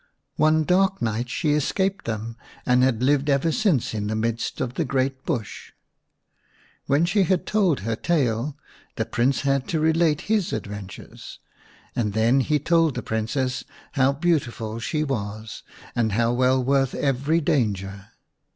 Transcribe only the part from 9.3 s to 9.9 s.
had to